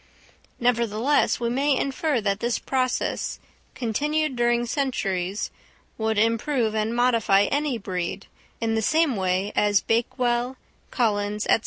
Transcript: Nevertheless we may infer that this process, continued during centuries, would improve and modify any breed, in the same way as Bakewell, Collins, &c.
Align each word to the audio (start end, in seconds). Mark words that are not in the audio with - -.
Nevertheless 0.59 1.39
we 1.39 1.51
may 1.51 1.77
infer 1.77 2.21
that 2.21 2.39
this 2.39 2.57
process, 2.57 3.37
continued 3.75 4.35
during 4.35 4.65
centuries, 4.65 5.51
would 5.95 6.17
improve 6.17 6.73
and 6.73 6.95
modify 6.95 7.43
any 7.43 7.77
breed, 7.77 8.25
in 8.59 8.73
the 8.73 8.81
same 8.81 9.15
way 9.15 9.53
as 9.55 9.81
Bakewell, 9.81 10.57
Collins, 10.89 11.45
&c. 11.47 11.55